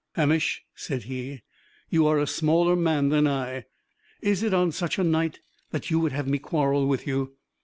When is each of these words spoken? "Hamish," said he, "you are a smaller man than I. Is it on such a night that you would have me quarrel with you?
"Hamish," 0.13 0.63
said 0.73 1.03
he, 1.03 1.43
"you 1.91 2.07
are 2.07 2.17
a 2.17 2.25
smaller 2.25 2.75
man 2.75 3.09
than 3.09 3.27
I. 3.27 3.65
Is 4.23 4.41
it 4.41 4.51
on 4.51 4.71
such 4.71 4.97
a 4.97 5.03
night 5.03 5.41
that 5.69 5.91
you 5.91 5.99
would 5.99 6.11
have 6.11 6.27
me 6.27 6.39
quarrel 6.39 6.87
with 6.87 7.05
you? 7.05 7.35